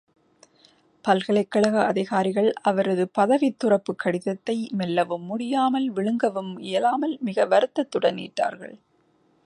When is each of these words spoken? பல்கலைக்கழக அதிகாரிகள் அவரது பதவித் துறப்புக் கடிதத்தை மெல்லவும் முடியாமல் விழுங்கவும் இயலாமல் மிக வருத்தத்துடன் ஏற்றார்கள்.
பல்கலைக்கழக 1.05 1.83
அதிகாரிகள் 1.85 2.53
அவரது 2.61 3.09
பதவித் 3.09 3.59
துறப்புக் 3.59 3.99
கடிதத்தை 3.99 4.69
மெல்லவும் 4.71 5.23
முடியாமல் 5.23 5.87
விழுங்கவும் 5.91 6.59
இயலாமல் 6.59 7.17
மிக 7.21 7.45
வருத்தத்துடன் 7.45 8.17
ஏற்றார்கள். 8.17 8.75